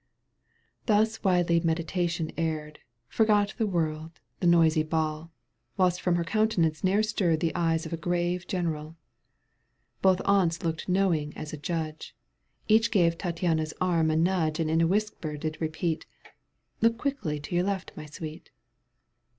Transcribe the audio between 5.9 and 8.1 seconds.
from her countenance ne'er stirred The eyes of a